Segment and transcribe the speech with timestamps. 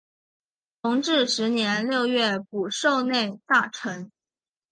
[0.81, 4.11] 同治十年六月补授内大臣。